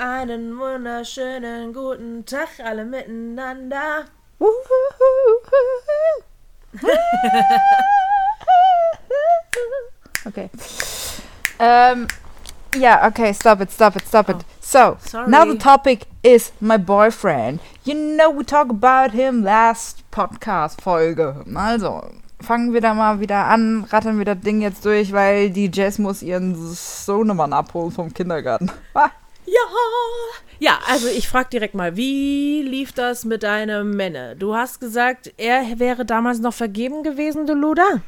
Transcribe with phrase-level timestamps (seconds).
[0.00, 4.04] Einen wunderschönen guten Tag alle miteinander.
[10.26, 10.50] Okay.
[11.58, 12.06] Um,
[12.76, 14.36] yeah, okay, stop it, stop it, stop it.
[14.60, 15.30] So, sorry.
[15.30, 17.60] now the topic is my boyfriend.
[17.84, 21.46] You know, we talked about him last Podcast-Folge.
[21.56, 25.70] Also, fangen wir da mal wieder an, rattern wir das Ding jetzt durch, weil die
[25.72, 28.70] Jess muss ihren Sohnemann abholen vom Kindergarten.
[29.50, 29.58] Ja.
[30.60, 34.34] Ja, also ich frage direkt mal, wie lief das mit deinem Männer?
[34.34, 38.02] Du hast gesagt, er wäre damals noch vergeben gewesen, du Luda?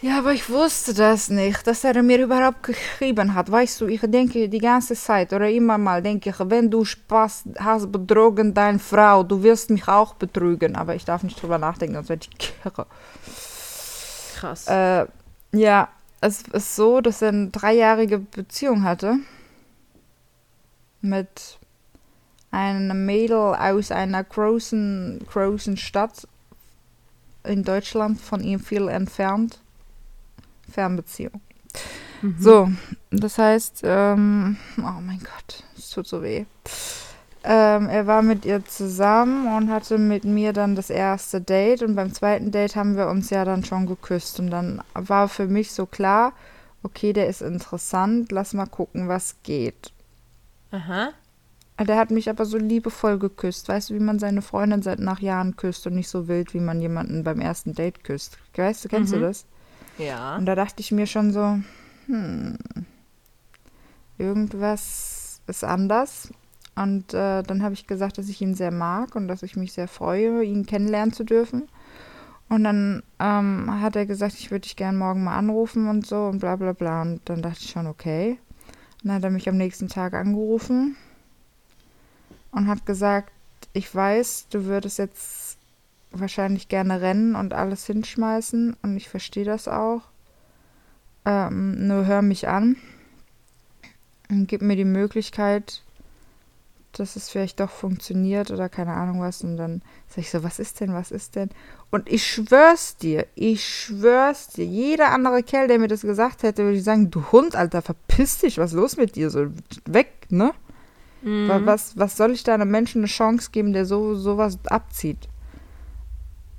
[0.00, 3.50] Ja, aber ich wusste das nicht, dass er mir überhaupt geschrieben hat.
[3.50, 7.44] Weißt du, ich denke die ganze Zeit oder immer mal denke ich, wenn du Spaß
[7.58, 10.76] hast, betrogen deine Frau, du wirst mich auch betrügen.
[10.76, 12.86] Aber ich darf nicht drüber nachdenken, sonst werde ich kirre.
[14.36, 14.68] Krass.
[14.68, 15.06] Äh,
[15.52, 15.88] ja,
[16.20, 19.16] es ist so, dass er eine dreijährige Beziehung hatte
[21.04, 21.58] mit
[22.50, 26.26] einem Mädel aus einer großen, großen Stadt
[27.44, 29.60] in Deutschland, von ihm viel entfernt.
[30.70, 31.40] Fernbeziehung.
[32.38, 32.70] So,
[33.10, 36.46] das heißt, ähm, oh mein Gott, es tut so weh.
[37.42, 41.94] Ähm, er war mit ihr zusammen und hatte mit mir dann das erste Date und
[41.94, 45.72] beim zweiten Date haben wir uns ja dann schon geküsst und dann war für mich
[45.72, 46.32] so klar,
[46.82, 49.92] okay, der ist interessant, lass mal gucken, was geht.
[50.74, 51.12] Aha.
[51.78, 55.20] Der hat mich aber so liebevoll geküsst, weißt du, wie man seine Freundin seit nach
[55.20, 58.38] Jahren küsst und nicht so wild, wie man jemanden beim ersten Date küsst.
[58.56, 59.46] Weißt du, kennst du das?
[59.98, 60.36] Ja.
[60.36, 61.58] Und da dachte ich mir schon so,
[62.06, 62.58] hm,
[64.18, 66.32] irgendwas ist anders.
[66.76, 69.72] Und äh, dann habe ich gesagt, dass ich ihn sehr mag und dass ich mich
[69.72, 71.68] sehr freue, ihn kennenlernen zu dürfen.
[72.48, 76.26] Und dann ähm, hat er gesagt, ich würde dich gerne morgen mal anrufen und so
[76.26, 77.02] und bla bla bla.
[77.02, 78.38] Und dann dachte ich schon, okay.
[79.04, 80.96] Dann hat er mich am nächsten Tag angerufen
[82.50, 83.30] und hat gesagt,
[83.74, 85.58] ich weiß, du würdest jetzt
[86.10, 90.02] wahrscheinlich gerne rennen und alles hinschmeißen und ich verstehe das auch.
[91.26, 92.76] Ähm, nur hör mich an
[94.30, 95.83] und gib mir die Möglichkeit,
[96.98, 99.42] dass es vielleicht doch funktioniert oder keine Ahnung was.
[99.42, 101.50] Und dann sag ich so, was ist denn, was ist denn?
[101.90, 106.64] Und ich schwör's dir, ich schwör's dir, jeder andere Kerl, der mir das gesagt hätte,
[106.64, 109.30] würde ich sagen, du Hund, Alter, verpiss dich, was ist los mit dir?
[109.30, 109.46] So,
[109.86, 110.52] weg, ne?
[111.48, 115.28] Wa- Was, was soll ich da einem Menschen eine Chance geben, der so sowas abzieht?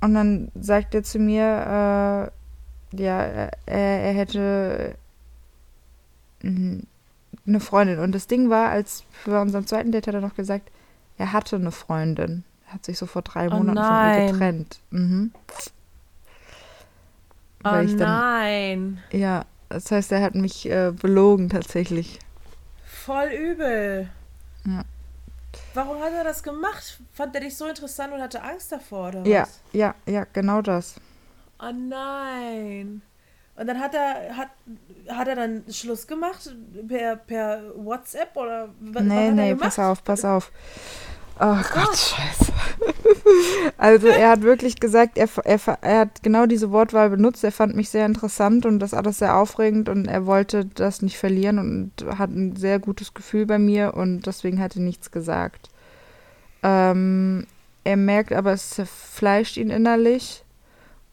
[0.00, 2.30] Und dann sagt er zu mir,
[2.92, 4.94] äh, ja, er, er hätte
[6.42, 6.78] mm,
[7.46, 7.98] eine Freundin.
[7.98, 10.70] Und das Ding war, als bei unserem zweiten Date hat er noch gesagt,
[11.18, 12.44] er hatte eine Freundin.
[12.68, 14.26] Er hat sich so vor drei Oh Monaten von nein.
[14.26, 14.80] ihr getrennt.
[14.90, 15.32] Mhm.
[17.64, 18.98] Oh dann, nein.
[19.10, 22.18] ja, das heißt, er hat mich äh, belogen tatsächlich.
[22.84, 24.08] Voll übel.
[24.64, 24.82] Ja.
[25.74, 27.00] Warum hat er das gemacht?
[27.12, 29.60] Fand er dich so interessant und hatte Angst davor, oder Ja, was?
[29.72, 31.00] ja, ja, genau das.
[31.58, 33.02] Oh nein.
[33.56, 34.48] Und dann hat er, hat,
[35.08, 36.54] hat er dann Schluss gemacht
[36.88, 40.52] per, per WhatsApp oder wa- was Nee, hat er nee, pass auf, pass auf.
[41.38, 42.52] Oh Gott, scheiße.
[43.78, 47.44] also er hat wirklich gesagt, er, er, er hat genau diese Wortwahl benutzt.
[47.44, 51.18] Er fand mich sehr interessant und das alles sehr aufregend und er wollte das nicht
[51.18, 55.68] verlieren und hat ein sehr gutes Gefühl bei mir und deswegen hat er nichts gesagt.
[56.62, 57.46] Ähm,
[57.84, 60.42] er merkt aber, es zerfleischt ihn innerlich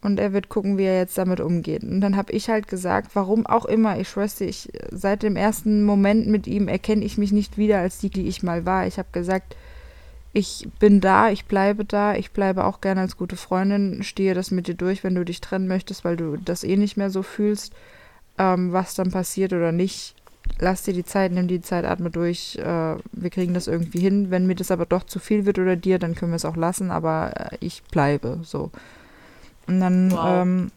[0.03, 1.83] und er wird gucken, wie er jetzt damit umgeht.
[1.83, 5.35] Und dann habe ich halt gesagt, warum auch immer, ich schwör's dir, ich, seit dem
[5.35, 8.85] ersten Moment mit ihm erkenne ich mich nicht wieder als die, die ich mal war.
[8.85, 9.55] Ich habe gesagt,
[10.33, 14.51] ich bin da, ich bleibe da, ich bleibe auch gerne als gute Freundin, stehe das
[14.51, 17.23] mit dir durch, wenn du dich trennen möchtest, weil du das eh nicht mehr so
[17.23, 17.73] fühlst,
[18.37, 20.15] ähm, was dann passiert oder nicht.
[20.59, 24.31] Lass dir die Zeit, nimm die Zeit, atme durch, äh, wir kriegen das irgendwie hin.
[24.31, 26.57] Wenn mir das aber doch zu viel wird oder dir, dann können wir es auch
[26.57, 28.71] lassen, aber äh, ich bleibe so.
[29.67, 30.41] Und dann, Wow.
[30.41, 30.71] ähm,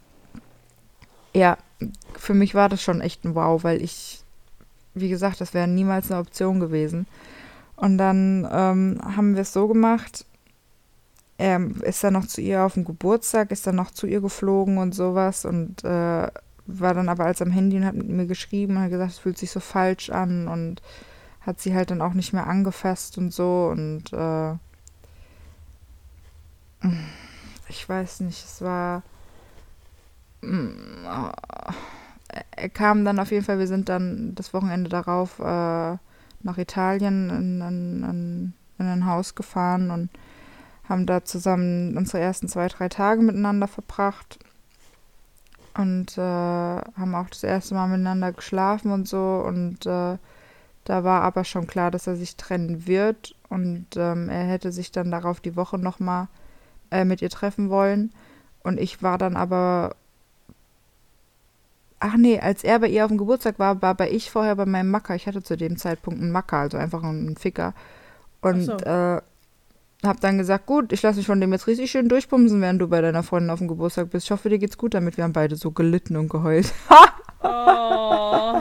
[1.35, 1.59] ja,
[2.17, 4.21] für mich war das schon echt ein Wow, weil ich,
[4.95, 7.07] wie gesagt, das wäre niemals eine Option gewesen.
[7.77, 10.25] Und dann ähm, haben wir es so gemacht,
[11.39, 14.79] er ist dann noch zu ihr auf dem Geburtstag, ist dann noch zu ihr geflogen
[14.79, 16.29] und sowas und äh,
[16.69, 19.19] war dann aber als am Handy und hat mit mir geschrieben und hat gesagt, es
[19.19, 20.81] fühlt sich so falsch an und
[21.43, 24.55] hat sie halt dann auch nicht mehr angefasst und so und äh,
[27.77, 29.03] ich weiß nicht, es war
[30.41, 31.07] mm,
[32.57, 35.97] er kam dann auf jeden Fall, wir sind dann das Wochenende darauf äh,
[36.43, 40.11] nach Italien in, in, in, in ein Haus gefahren und
[40.89, 44.39] haben da zusammen unsere ersten zwei, drei Tage miteinander verbracht
[45.77, 50.17] und äh, haben auch das erste Mal miteinander geschlafen und so und äh,
[50.85, 54.93] da war aber schon klar, dass er sich trennen wird und ähm, er hätte sich
[54.93, 56.29] dann darauf die Woche nochmal
[56.91, 58.13] äh, mit ihr treffen wollen
[58.63, 59.95] und ich war dann aber
[61.99, 64.67] Ach nee, als er bei ihr auf dem Geburtstag war, war bei ich vorher bei
[64.67, 65.15] meinem Macker.
[65.15, 67.73] Ich hatte zu dem Zeitpunkt einen Macker, also einfach einen Ficker.
[68.43, 68.77] Und so.
[68.77, 69.23] äh,
[70.05, 72.89] hab dann gesagt, gut, ich lasse mich von dem jetzt richtig schön durchbumsen, während du
[72.89, 74.27] bei deiner Freundin auf dem Geburtstag bist.
[74.27, 75.17] Ich hoffe, dir geht's gut damit.
[75.17, 76.73] Wir haben beide so gelitten und geheult.
[77.43, 78.61] oh.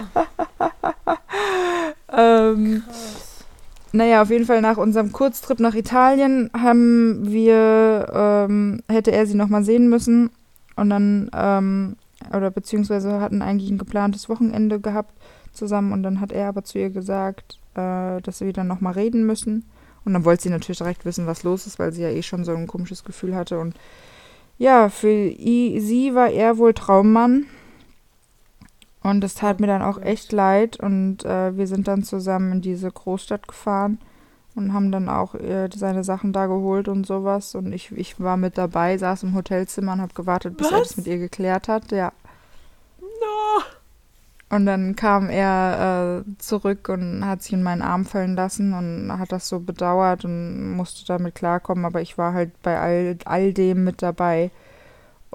[2.18, 3.25] ähm, Krass.
[3.96, 9.36] Naja, auf jeden Fall nach unserem Kurztrip nach Italien haben wir, ähm, hätte er sie
[9.36, 10.32] nochmal sehen müssen.
[10.76, 11.96] Und dann ähm,
[12.34, 15.14] oder beziehungsweise hatten eigentlich ein geplantes Wochenende gehabt
[15.54, 19.26] zusammen und dann hat er aber zu ihr gesagt, äh, dass sie wieder nochmal reden
[19.26, 19.64] müssen.
[20.04, 22.44] Und dann wollte sie natürlich direkt wissen, was los ist, weil sie ja eh schon
[22.44, 23.60] so ein komisches Gefühl hatte.
[23.60, 23.76] Und
[24.58, 27.46] ja, für sie war er wohl Traummann.
[29.06, 30.78] Und das tat mir dann auch echt leid.
[30.78, 34.00] Und äh, wir sind dann zusammen in diese Großstadt gefahren
[34.56, 37.54] und haben dann auch äh, seine Sachen da geholt und sowas.
[37.54, 40.74] Und ich, ich war mit dabei, saß im Hotelzimmer und habe gewartet, bis Was?
[40.74, 41.92] er das mit ihr geklärt hat.
[41.92, 42.14] Ja.
[43.00, 44.56] No.
[44.58, 49.20] Und dann kam er äh, zurück und hat sich in meinen Arm fallen lassen und
[49.20, 51.86] hat das so bedauert und musste damit klarkommen.
[51.86, 54.50] Aber ich war halt bei all, all dem mit dabei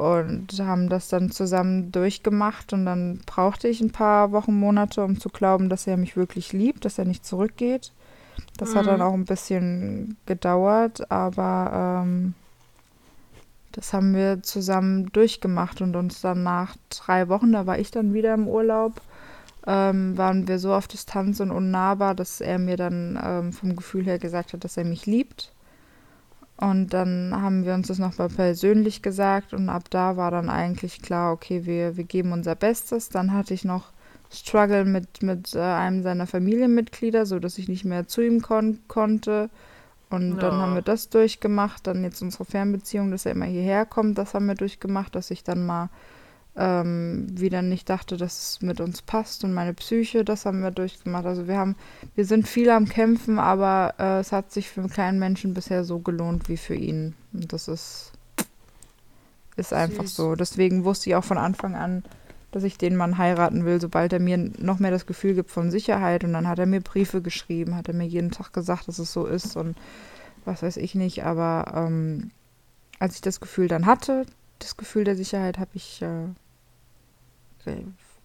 [0.00, 2.72] und haben das dann zusammen durchgemacht.
[2.72, 6.52] Und dann brauchte ich ein paar Wochen, Monate, um zu glauben, dass er mich wirklich
[6.52, 7.92] liebt, dass er nicht zurückgeht.
[8.56, 8.74] Das mhm.
[8.78, 9.02] hat dann mhm.
[9.02, 12.34] auch ein bisschen gedauert, aber ähm,
[13.72, 18.14] das haben wir zusammen durchgemacht und uns dann nach drei Wochen, da war ich dann
[18.14, 19.00] wieder im Urlaub,
[19.66, 24.04] ähm, waren wir so auf Distanz und unnahbar, dass er mir dann ähm, vom Gefühl
[24.06, 25.52] her gesagt hat, dass er mich liebt.
[26.60, 31.00] Und dann haben wir uns das nochmal persönlich gesagt und ab da war dann eigentlich
[31.00, 33.08] klar, okay, wir, wir geben unser Bestes.
[33.08, 33.92] Dann hatte ich noch
[34.30, 38.78] Struggle mit, mit äh, einem seiner Familienmitglieder, so dass ich nicht mehr zu ihm kon
[38.88, 39.48] konnte.
[40.10, 40.36] Und ja.
[40.36, 41.86] dann haben wir das durchgemacht.
[41.86, 45.42] Dann jetzt unsere Fernbeziehung, dass er immer hierher kommt, das haben wir durchgemacht, dass ich
[45.42, 45.88] dann mal
[46.56, 49.44] ähm, wieder nicht dachte, dass es mit uns passt.
[49.44, 51.26] Und meine Psyche, das haben wir durchgemacht.
[51.26, 51.76] Also wir haben,
[52.14, 55.84] wir sind viel am Kämpfen, aber äh, es hat sich für einen kleinen Menschen bisher
[55.84, 57.14] so gelohnt wie für ihn.
[57.32, 58.12] Und das ist,
[59.56, 60.16] ist einfach Süß.
[60.16, 60.34] so.
[60.34, 62.02] Deswegen wusste ich auch von Anfang an,
[62.50, 65.70] dass ich den Mann heiraten will, sobald er mir noch mehr das Gefühl gibt von
[65.70, 66.24] Sicherheit.
[66.24, 69.12] Und dann hat er mir Briefe geschrieben, hat er mir jeden Tag gesagt, dass es
[69.12, 69.76] so ist und
[70.44, 71.24] was weiß ich nicht.
[71.24, 72.32] Aber ähm,
[72.98, 74.26] als ich das Gefühl dann hatte,
[74.60, 76.26] das Gefühl der Sicherheit, habe ich, äh,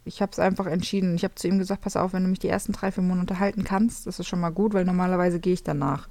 [0.05, 1.15] ich habe es einfach entschieden.
[1.15, 3.39] Ich habe zu ihm gesagt, pass auf, wenn du mich die ersten drei, vier Monate
[3.39, 6.07] halten kannst, das ist schon mal gut, weil normalerweise gehe ich danach.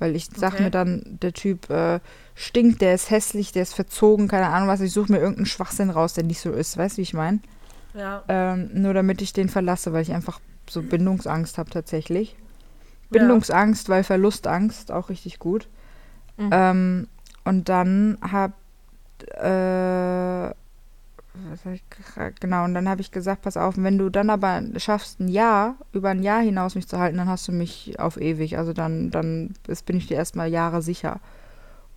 [0.00, 0.64] Weil ich sag okay.
[0.64, 2.00] mir dann, der Typ äh,
[2.34, 4.80] stinkt, der ist hässlich, der ist verzogen, keine Ahnung was.
[4.80, 6.76] Ich suche mir irgendeinen Schwachsinn raus, der nicht so ist.
[6.76, 7.40] Weißt du, wie ich meine?
[7.94, 8.22] Ja.
[8.28, 12.36] Ähm, nur damit ich den verlasse, weil ich einfach so Bindungsangst habe tatsächlich.
[13.10, 13.94] Bindungsangst, ja.
[13.94, 15.68] weil Verlustangst, auch richtig gut.
[16.36, 16.50] Mhm.
[16.52, 17.08] Ähm,
[17.44, 18.52] und dann hab
[19.42, 20.54] äh,
[22.40, 25.76] genau, und dann habe ich gesagt, pass auf, wenn du dann aber schaffst, ein Jahr,
[25.92, 28.58] über ein Jahr hinaus mich zu halten, dann hast du mich auf ewig.
[28.58, 31.20] Also dann, dann ist, bin ich dir erstmal Jahre sicher.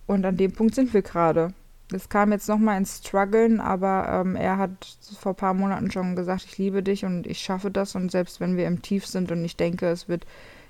[0.06, 1.52] Und an dem Punkt sind wir gerade.
[1.92, 4.70] Es kam jetzt nochmal ins Struggeln, aber ähm, er hat
[5.18, 7.94] vor ein paar Monaten schon gesagt, ich liebe dich und ich schaffe das.
[7.94, 10.26] Und selbst wenn wir im Tief sind und ich denke, es wird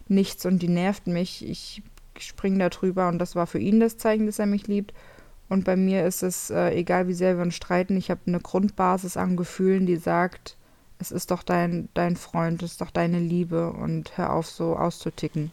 [0.08, 1.82] nichts und die nervt mich, ich
[2.18, 3.08] springe da drüber.
[3.08, 4.92] Und das war für ihn das Zeichen, dass er mich liebt.
[5.52, 8.40] Und bei mir ist es, äh, egal wie sehr wir uns streiten, ich habe eine
[8.40, 10.56] Grundbasis an Gefühlen, die sagt,
[10.98, 14.76] es ist doch dein, dein Freund, es ist doch deine Liebe und hör auf, so
[14.76, 15.50] auszuticken.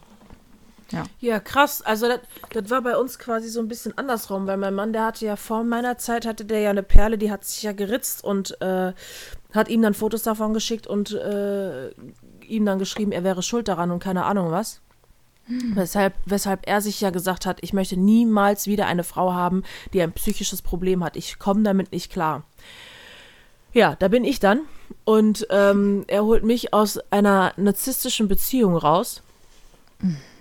[0.90, 1.04] Ja.
[1.18, 1.82] ja, krass.
[1.82, 5.26] Also das, war bei uns quasi so ein bisschen andersrum, weil mein Mann, der hatte
[5.26, 8.58] ja vor meiner Zeit, hatte der ja eine Perle, die hat sich ja geritzt und
[8.62, 8.94] äh,
[9.52, 11.90] hat ihm dann Fotos davon geschickt und äh,
[12.46, 14.80] ihm dann geschrieben, er wäre schuld daran und keine Ahnung was.
[15.74, 20.02] Weshalb, weshalb er sich ja gesagt hat, ich möchte niemals wieder eine Frau haben, die
[20.02, 21.16] ein psychisches Problem hat.
[21.16, 22.44] Ich komme damit nicht klar.
[23.72, 24.62] Ja, da bin ich dann.
[25.04, 29.22] Und ähm, er holt mich aus einer narzisstischen Beziehung raus.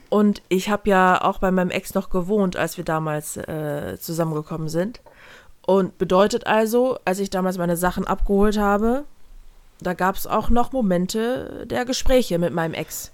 [0.10, 4.70] Und ich habe ja auch bei meinem Ex noch gewohnt, als wir damals äh, zusammengekommen
[4.70, 5.01] sind.
[5.66, 9.04] Und bedeutet also, als ich damals meine Sachen abgeholt habe,
[9.82, 13.12] da gab es auch noch Momente der Gespräche mit meinem Ex.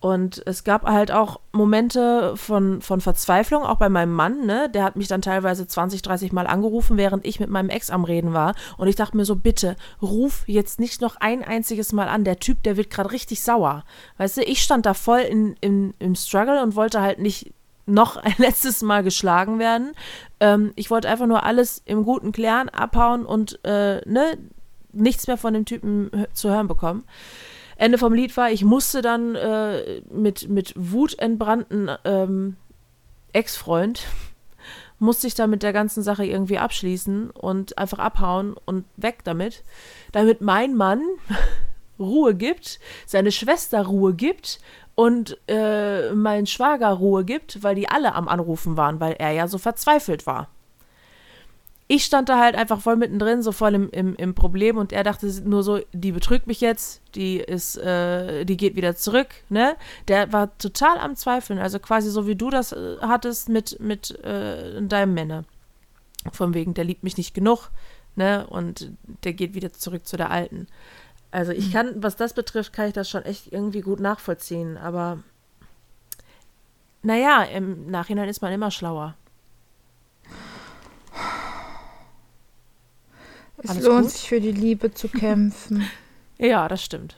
[0.00, 4.70] Und es gab halt auch Momente von, von Verzweiflung, auch bei meinem Mann, ne?
[4.70, 8.04] Der hat mich dann teilweise 20, 30 Mal angerufen, während ich mit meinem Ex am
[8.04, 8.54] Reden war.
[8.76, 12.22] Und ich dachte mir so, bitte, ruf jetzt nicht noch ein einziges Mal an.
[12.22, 13.84] Der Typ, der wird gerade richtig sauer.
[14.18, 17.52] Weißt du, ich stand da voll in, in, im Struggle und wollte halt nicht
[17.86, 19.94] noch ein letztes Mal geschlagen werden.
[20.38, 24.38] Ähm, ich wollte einfach nur alles im Guten klären, abhauen und äh, ne,
[24.92, 27.04] nichts mehr von dem Typen zu hören bekommen.
[27.78, 32.56] Ende vom Lied war, ich musste dann äh, mit, mit wutentbrannten ähm,
[33.32, 34.02] Ex-Freund,
[34.98, 39.62] musste ich dann mit der ganzen Sache irgendwie abschließen und einfach abhauen und weg damit,
[40.10, 41.02] damit mein Mann
[42.00, 44.58] Ruhe gibt, seine Schwester Ruhe gibt
[44.96, 49.46] und äh, mein Schwager Ruhe gibt, weil die alle am Anrufen waren, weil er ja
[49.46, 50.48] so verzweifelt war
[51.90, 55.04] ich stand da halt einfach voll mittendrin, so voll im, im, im Problem und er
[55.04, 59.74] dachte nur so, die betrügt mich jetzt, die ist, äh, die geht wieder zurück, ne?
[60.06, 64.22] Der war total am Zweifeln, also quasi so wie du das äh, hattest mit, mit
[64.22, 65.44] äh, deinem Männer.
[66.30, 67.70] Von wegen, der liebt mich nicht genug,
[68.16, 68.46] ne?
[68.46, 68.92] Und
[69.24, 70.66] der geht wieder zurück zu der Alten.
[71.30, 71.72] Also ich mhm.
[71.72, 75.20] kann, was das betrifft, kann ich das schon echt irgendwie gut nachvollziehen, aber
[77.02, 79.14] naja, im Nachhinein ist man immer schlauer.
[83.62, 84.10] Es Alles lohnt gut?
[84.12, 85.88] sich für die Liebe zu kämpfen.
[86.38, 87.16] ja, das stimmt.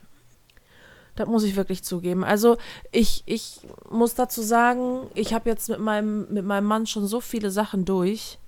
[1.16, 2.24] Das muss ich wirklich zugeben.
[2.24, 2.56] Also
[2.92, 7.20] ich, ich muss dazu sagen, ich habe jetzt mit meinem, mit meinem Mann schon so
[7.20, 8.38] viele Sachen durch.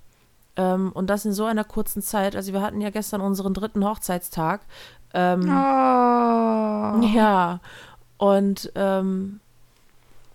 [0.57, 2.37] Ähm, und das in so einer kurzen Zeit.
[2.37, 4.63] Also wir hatten ja gestern unseren dritten Hochzeitstag.
[5.13, 7.07] Ähm, oh.
[7.15, 7.61] Ja.
[8.17, 9.41] Und ähm,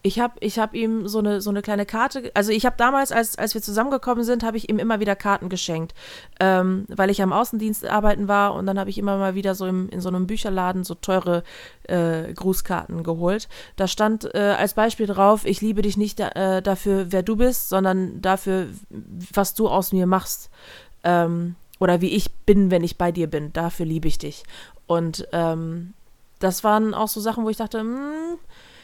[0.07, 3.11] ich habe ich hab ihm so eine, so eine kleine Karte, also ich habe damals,
[3.11, 5.93] als, als wir zusammengekommen sind, habe ich ihm immer wieder Karten geschenkt,
[6.39, 9.67] ähm, weil ich am Außendienst arbeiten war und dann habe ich immer mal wieder so
[9.67, 11.43] im, in so einem Bücherladen so teure
[11.83, 13.49] äh, Grußkarten geholt.
[13.75, 17.35] Da stand äh, als Beispiel drauf, ich liebe dich nicht da, äh, dafür, wer du
[17.35, 18.67] bist, sondern dafür,
[19.33, 20.49] was du aus mir machst.
[21.03, 23.53] Ähm, oder wie ich bin, wenn ich bei dir bin.
[23.53, 24.43] Dafür liebe ich dich.
[24.87, 25.93] Und ähm,
[26.39, 28.39] das waren auch so Sachen, wo ich dachte, mh, hm,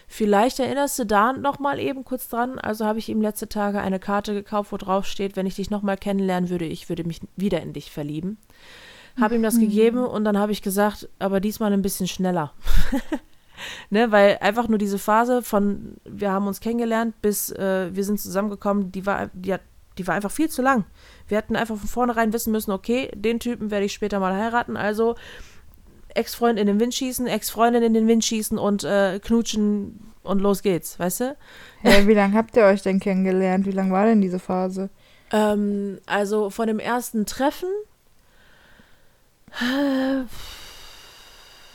[0.07, 2.59] Vielleicht erinnerst du da noch mal eben kurz dran.
[2.59, 5.69] Also habe ich ihm letzte Tage eine Karte gekauft, wo drauf steht, wenn ich dich
[5.69, 8.37] noch mal kennenlernen würde, ich würde mich wieder in dich verlieben.
[9.19, 9.61] Habe ihm das mhm.
[9.61, 12.53] gegeben und dann habe ich gesagt, aber diesmal ein bisschen schneller.
[13.89, 18.19] ne, weil einfach nur diese Phase von wir haben uns kennengelernt bis äh, wir sind
[18.19, 19.61] zusammengekommen, die war, die, hat,
[19.97, 20.85] die war einfach viel zu lang.
[21.27, 24.77] Wir hätten einfach von vornherein wissen müssen, okay, den Typen werde ich später mal heiraten,
[24.77, 25.15] also
[26.15, 30.63] Ex-Freund in den Wind schießen, Ex-Freundin in den Wind schießen und äh, knutschen und los
[30.63, 31.37] geht's, weißt du?
[31.81, 33.65] Hey, wie lange habt ihr euch denn kennengelernt?
[33.65, 34.89] Wie lange war denn diese Phase?
[35.31, 37.69] Ähm, also von dem ersten Treffen,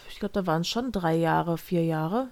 [0.08, 2.28] ich glaube, da waren es schon drei Jahre, vier Jahre.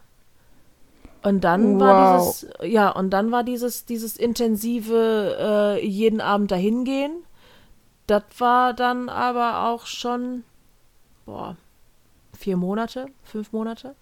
[1.23, 1.81] Und dann wow.
[1.81, 5.37] war dieses, ja, und dann war dieses, dieses intensive
[5.81, 7.25] äh, jeden Abend dahingehen.
[8.07, 10.45] Das war dann aber auch schon,
[11.25, 11.57] boah,
[12.37, 13.95] vier Monate, fünf Monate.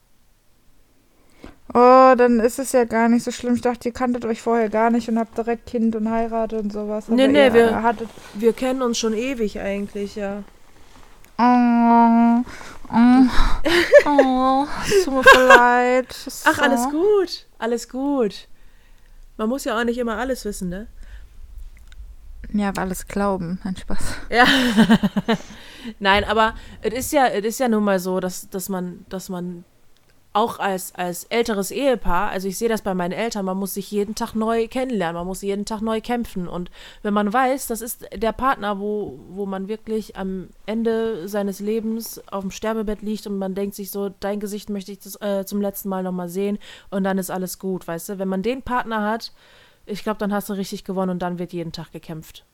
[1.72, 3.54] Oh, dann ist es ja gar nicht so schlimm.
[3.54, 6.72] Ich dachte, ihr kanntet euch vorher gar nicht und habt direkt Kind und heiratet und
[6.72, 7.08] sowas.
[7.08, 8.08] Nee, nee, wir, hattet...
[8.34, 10.44] wir kennen uns schon ewig eigentlich, ja.
[11.36, 12.44] Oh,
[12.92, 13.26] oh,
[14.06, 16.16] oh, es tut mir voll leid.
[16.44, 18.46] Ach, alles gut, alles gut.
[19.36, 20.86] Man muss ja auch nicht immer alles wissen, ne?
[22.52, 23.58] Ja, aber alles glauben.
[23.64, 24.04] Ein Spaß.
[24.30, 24.46] Ja.
[25.98, 29.28] Nein, aber es ist ja, es ist ja nun mal so, dass, dass man, dass
[29.28, 29.64] man
[30.34, 33.92] auch als, als älteres Ehepaar, also ich sehe das bei meinen Eltern, man muss sich
[33.92, 36.48] jeden Tag neu kennenlernen, man muss jeden Tag neu kämpfen.
[36.48, 36.72] Und
[37.02, 42.20] wenn man weiß, das ist der Partner, wo, wo man wirklich am Ende seines Lebens
[42.32, 45.44] auf dem Sterbebett liegt und man denkt sich so, dein Gesicht möchte ich das, äh,
[45.46, 46.58] zum letzten Mal nochmal sehen
[46.90, 48.18] und dann ist alles gut, weißt du?
[48.18, 49.32] Wenn man den Partner hat,
[49.86, 52.44] ich glaube, dann hast du richtig gewonnen und dann wird jeden Tag gekämpft.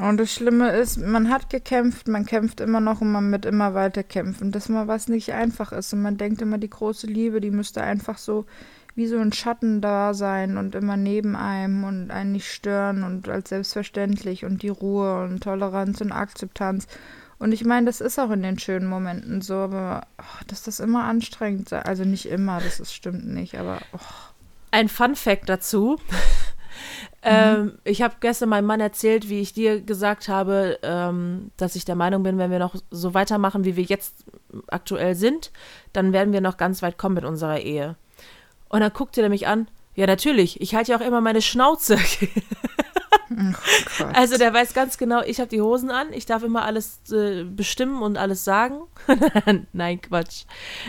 [0.00, 3.74] Und das Schlimme ist, man hat gekämpft, man kämpft immer noch und man wird immer
[3.74, 4.52] weiter kämpfen.
[4.52, 5.92] Das mal was nicht einfach ist.
[5.92, 8.46] Und man denkt immer, die große Liebe, die müsste einfach so
[8.94, 13.28] wie so ein Schatten da sein und immer neben einem und einen nicht stören und
[13.28, 16.88] als selbstverständlich und die Ruhe und Toleranz und Akzeptanz.
[17.38, 20.80] Und ich meine, das ist auch in den schönen Momenten so, aber oh, dass das
[20.80, 21.80] immer anstrengend sei.
[21.80, 23.78] Also nicht immer, das ist, stimmt nicht, aber.
[23.92, 23.98] Oh.
[24.72, 25.98] Ein Fun Fact dazu.
[27.22, 27.78] Ähm, mhm.
[27.84, 31.96] ich habe gestern meinem Mann erzählt, wie ich dir gesagt habe, ähm, dass ich der
[31.96, 34.24] Meinung bin, wenn wir noch so weitermachen, wie wir jetzt
[34.68, 35.50] aktuell sind,
[35.92, 37.96] dann werden wir noch ganz weit kommen mit unserer Ehe.
[38.68, 39.68] Und dann guckte er mich an.
[39.98, 40.60] Ja, natürlich.
[40.60, 41.98] Ich halte ja auch immer meine Schnauze.
[44.00, 47.00] Oh also der weiß ganz genau, ich habe die Hosen an, ich darf immer alles
[47.12, 48.80] äh, bestimmen und alles sagen.
[49.72, 50.44] Nein, Quatsch.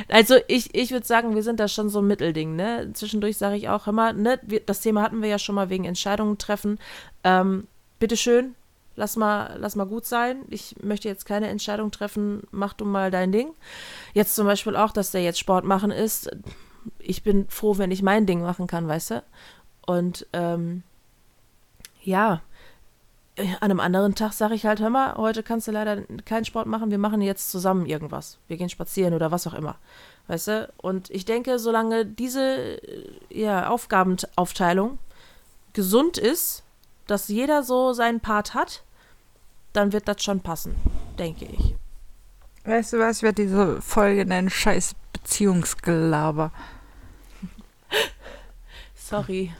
[0.07, 2.89] Also ich, ich würde sagen, wir sind da schon so ein Mittelding, ne?
[2.93, 5.83] Zwischendurch sage ich auch immer, ne, wir, das Thema hatten wir ja schon mal wegen
[5.83, 6.79] Entscheidungen treffen.
[7.23, 7.67] Ähm,
[7.99, 8.55] bitteschön,
[8.95, 10.43] lass mal, lass mal gut sein.
[10.49, 13.49] Ich möchte jetzt keine Entscheidung treffen, mach du mal dein Ding.
[14.13, 16.31] Jetzt zum Beispiel auch, dass der jetzt Sport machen ist.
[16.99, 19.23] Ich bin froh, wenn ich mein Ding machen kann, weißt du?
[19.85, 20.83] Und ähm,
[22.03, 22.41] ja,
[23.35, 26.45] äh, an einem anderen Tag sage ich halt, hör mal, heute kannst du leider keinen
[26.45, 28.37] Sport machen, wir machen jetzt zusammen irgendwas.
[28.47, 29.75] Wir gehen spazieren oder was auch immer.
[30.27, 30.73] Weißt du?
[30.77, 34.99] Und ich denke, solange diese äh, ja, Aufgabenaufteilung
[35.73, 36.63] gesund ist,
[37.07, 38.83] dass jeder so seinen Part hat,
[39.73, 40.75] dann wird das schon passen,
[41.17, 41.75] denke ich.
[42.65, 46.51] Weißt du was, ich werde diese Folge nennen, scheiß Beziehungsgelaber.
[49.09, 49.51] Sorry.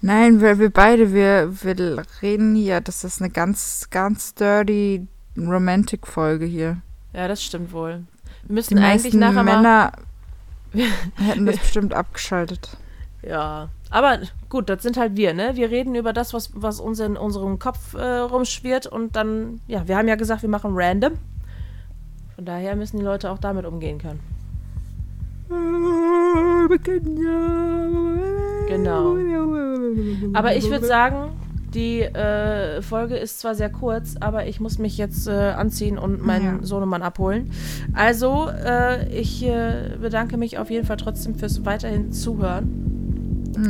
[0.00, 5.06] Nein, wir, wir beide, wir, wir reden hier, das ist eine ganz, ganz dirty
[5.36, 6.78] Romantic-Folge hier.
[7.12, 8.04] Ja, das stimmt wohl.
[8.44, 9.56] Wir müssen Die eigentlich meisten nachher mal.
[9.56, 9.92] Männer
[11.16, 12.78] hätten das bestimmt abgeschaltet.
[13.22, 15.56] Ja, aber gut, das sind halt wir, ne?
[15.56, 19.86] Wir reden über das, was, was uns in unserem Kopf äh, rumschwirrt und dann, ja,
[19.86, 21.18] wir haben ja gesagt, wir machen random.
[22.36, 24.20] Von daher müssen die Leute auch damit umgehen können.
[28.68, 29.16] Genau.
[30.34, 31.30] Aber ich würde sagen,
[31.74, 36.24] die äh, Folge ist zwar sehr kurz, aber ich muss mich jetzt äh, anziehen und
[36.24, 36.66] meinen Ja.
[36.66, 37.50] Sohnemann abholen.
[37.92, 42.90] Also, äh, ich äh, bedanke mich auf jeden Fall trotzdem fürs weiterhin Zuhören.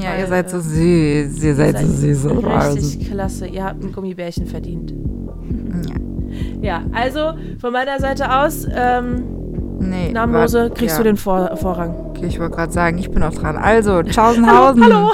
[0.00, 2.26] Ja, Weil, ihr seid so äh, süß, ihr seid so süß.
[2.76, 3.46] Richtig klasse.
[3.46, 4.92] Ihr habt ein Gummibärchen verdient.
[5.88, 5.94] Ja.
[6.62, 9.24] Ja, also von meiner Seite aus, ähm,
[9.80, 10.12] Nee.
[10.12, 11.02] Namenlose war, kriegst ja.
[11.02, 11.94] du den Vor Vorrang.
[12.10, 13.56] Okay, ich wollte gerade sagen, ich bin auch dran.
[13.56, 14.84] Also, Tschaußenhausen.
[14.84, 15.12] hallo.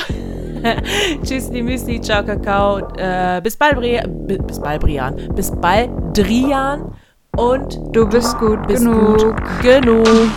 [1.23, 2.78] Tschüss, die Müsli, ciao, Kakao.
[2.96, 5.14] Äh, bis bald, Bri bis bald, Brian.
[5.35, 6.92] Bis bald, Drian.
[7.37, 9.18] Und du bist gut bist genug.
[9.18, 10.05] Gut genug.
[10.05, 10.31] genug.